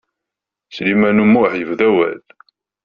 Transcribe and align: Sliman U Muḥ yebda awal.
Sliman 0.75 1.21
U 1.23 1.25
Muḥ 1.25 1.51
yebda 1.55 1.85
awal. 1.91 2.19